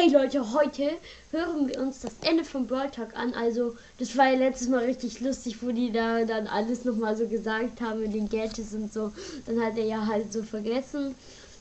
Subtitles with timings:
[0.00, 0.96] Hey Leute, heute
[1.32, 3.34] hören wir uns das Ende vom Brawl Talk an.
[3.34, 7.26] Also, das war ja letztes Mal richtig lustig, wo die da dann alles nochmal so
[7.26, 9.12] gesagt haben mit den Gadgets und so.
[9.44, 11.16] Dann hat er ja halt so vergessen.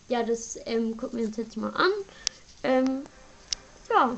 [0.08, 1.90] Ja, das ähm, gucken wir uns jetzt mal an.
[2.62, 3.04] Ähm,
[3.90, 4.16] ja,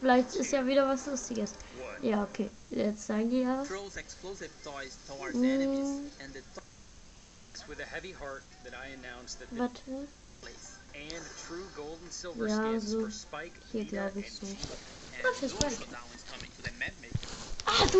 [0.00, 1.54] vielleicht ist ja wieder was Lustiges.
[2.02, 3.62] Ja, okay, jetzt sagen die ja.
[3.62, 5.44] throws explosive toys towards Mm.
[5.44, 10.08] enemies, and the to- with a heavy heart that I announced that the Warte,
[10.98, 14.46] place and true gold and silver Ja, skins so for Spike, hier glaube ich so.
[15.22, 15.86] Das ist Spike.
[17.66, 17.98] Ah, du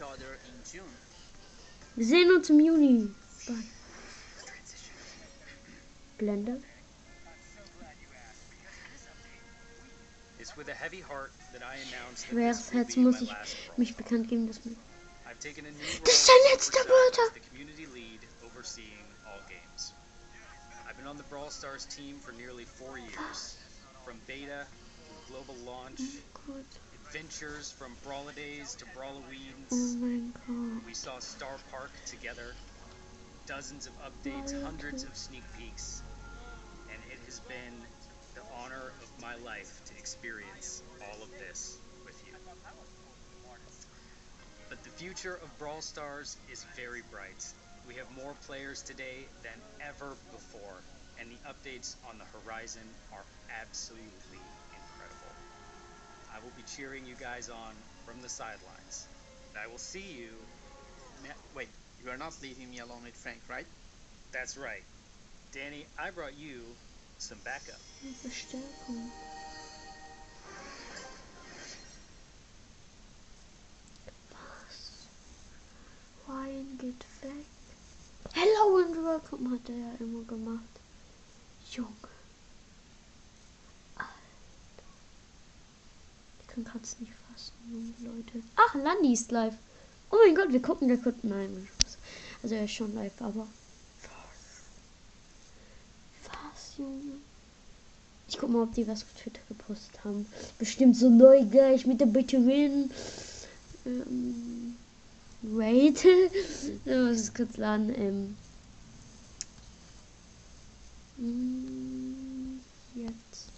[0.00, 0.88] other in June.
[1.96, 3.10] Wir sehen uns im Juni.
[3.46, 3.54] Bye.
[6.18, 6.62] Blende.
[10.38, 13.34] It's with a heavy heart that I announced that Schweres Herz be muss ich
[13.76, 14.76] mich bekannt geben, dass mir.
[15.26, 17.26] I've taken a new Das ist as letzter Super
[20.96, 23.58] I've been on the Brawl Stars team for nearly four years,
[24.02, 26.00] from beta to global launch,
[26.46, 26.64] Gott.
[26.94, 30.00] adventures from Brawladays to Oh Brawloweens.
[30.00, 30.32] mein
[30.86, 32.54] We saw Star Park together,
[33.46, 36.00] dozens of updates, hundreds of sneak peeks,
[36.90, 37.84] and it has been
[38.34, 42.32] the honor of my life to experience all of this with you.
[44.70, 47.44] But the future of Brawl Stars is very bright.
[47.86, 50.82] We have more players today than ever before,
[51.20, 53.24] and the updates on the horizon are
[53.62, 54.42] absolutely
[54.74, 55.32] incredible.
[56.34, 59.06] I will be cheering you guys on from the sidelines.
[59.54, 60.30] And I will see you.
[61.22, 61.68] Ne- Wait,
[62.02, 63.66] you are not leaving me alone with Frank, right?
[64.32, 64.82] That's right.
[65.52, 66.62] Danny, I brought you
[67.18, 67.80] some backup.
[79.66, 80.62] Hat er ja immer gemacht.
[81.72, 81.88] Junge.
[83.96, 84.10] Alter.
[86.40, 88.44] Ich kann grad nicht fassen, Leute.
[88.56, 89.54] Ach, Landi ist live.
[90.10, 91.28] Oh mein Gott, wir gucken der Kunden.
[91.28, 91.68] Nein.
[92.42, 93.46] Also er ist schon live, aber.
[96.22, 96.30] Was?
[96.30, 97.18] Was, Junge?
[98.28, 100.26] Ich guck mal, ob die was auf Twitter gepostet haben.
[100.58, 102.90] Bestimmt so neu gleich mit der Batterien.
[103.84, 104.76] Ähm,
[105.42, 106.04] wait.
[106.84, 107.92] Ich es kurz laden.
[107.94, 108.36] Ähm.
[111.18, 112.60] Mm,
[112.94, 113.50] Jetzt.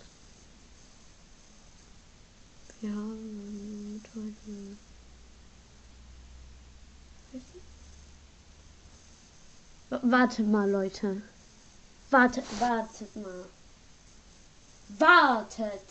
[2.83, 2.91] Ja,
[9.91, 11.23] W- Wartet mal, Leute.
[12.11, 13.45] Wartet, wartet mal.
[14.99, 15.83] Wartet!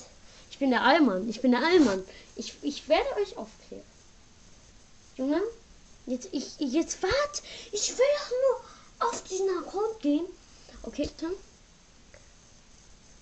[0.49, 1.29] Ich bin der Allmann.
[1.29, 2.03] Ich bin der Allmann.
[2.35, 3.83] Ich, ich werde euch aufklären.
[5.15, 5.41] Junge,
[6.07, 7.43] jetzt, ich, jetzt wart.
[7.71, 10.25] Ich will doch nur auf diesen Account gehen.
[10.83, 11.33] Okay, dann.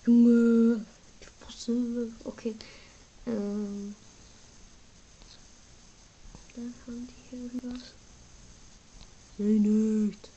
[0.06, 0.84] Junge,
[1.20, 1.72] ich wusste.
[2.24, 2.54] Okay.
[3.26, 3.94] Ähm.
[6.54, 7.82] Dann haben die hier irgendwas.
[9.38, 10.28] Nein, nicht.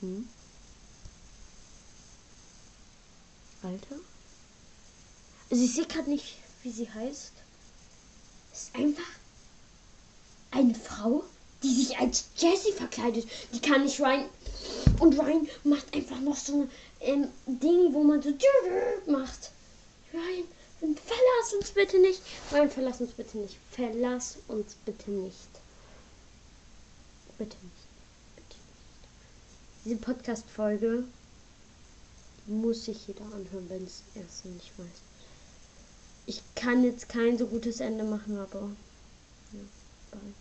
[0.00, 0.28] Hm?
[3.62, 3.96] Alter?
[5.50, 7.32] Also ich sehe gerade nicht, wie sie heißt.
[8.52, 9.02] Es ist einfach
[10.50, 11.24] eine Frau,
[11.62, 13.28] die sich als Jessie verkleidet.
[13.52, 14.26] Die kann nicht rein.
[14.98, 18.30] Und Ryan macht einfach noch so ein ähm, Ding, wo man so
[19.06, 19.52] macht.
[20.12, 20.44] Ryan,
[20.80, 22.22] verlass uns bitte nicht.
[22.52, 23.56] Ryan, verlass uns bitte nicht.
[23.70, 25.48] Verlass uns bitte nicht.
[27.38, 27.88] Bitte nicht.
[28.36, 29.84] Bitte nicht.
[29.84, 31.04] Diese Podcast-Folge
[32.46, 34.86] muss sich jeder anhören, wenn es erst nicht weiß.
[36.26, 38.70] Ich kann jetzt kein so gutes Ende machen, aber
[39.52, 39.60] ja,
[40.10, 40.40] bald.